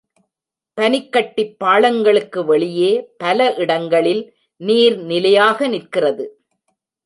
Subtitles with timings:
[0.77, 2.91] பனிக்கட்டிப் பாளங்களுக்கு வெளியே
[3.17, 4.23] பல இடங்களில்
[4.61, 6.25] நீர் நிலையாக நிற்கிறது.